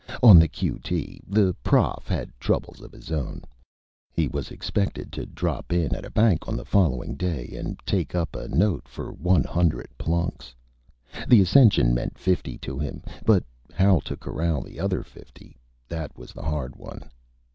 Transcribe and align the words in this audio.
On 0.23 0.39
the 0.39 0.47
Q.T. 0.47 1.21
the 1.27 1.55
Prof. 1.63 2.07
had 2.07 2.31
Troubles 2.39 2.81
of 2.81 2.91
his 2.91 3.11
own. 3.11 3.43
He 4.11 4.27
was 4.27 4.49
expected 4.49 5.11
to 5.11 5.27
drop 5.27 5.71
in 5.71 5.93
at 5.93 6.07
a 6.07 6.09
Bank 6.09 6.47
on 6.47 6.57
the 6.57 6.65
following 6.65 7.13
Day 7.13 7.49
and 7.49 7.77
take 7.85 8.15
up 8.15 8.35
a 8.35 8.47
Note 8.47 8.87
for 8.87 9.13
100 9.13 9.89
Plunks. 9.99 10.55
The 11.27 11.41
Ascension 11.41 11.93
meant 11.93 12.17
50 12.17 12.57
to 12.57 12.79
him, 12.79 13.03
but 13.23 13.43
how 13.75 13.99
to 14.05 14.17
Corral 14.17 14.63
the 14.63 14.79
other 14.79 15.03
50? 15.03 15.55
That 15.87 16.17
was 16.17 16.33
the 16.33 16.41
Hard 16.41 16.75
One. 16.75 17.07